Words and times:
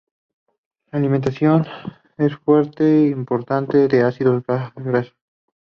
La 0.91 0.97
alimentación 0.97 1.67
es 2.17 2.31
una 2.31 2.37
fuente 2.39 3.03
importante 3.09 3.87
de 3.87 4.01
ácidos 4.01 4.43
grasos. 4.43 5.13